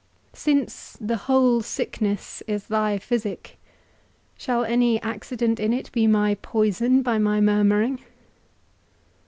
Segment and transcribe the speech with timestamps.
[0.33, 3.59] Since the whole sickness is thy physic,
[4.35, 7.99] shall any accident in it be my poison by my murmuring?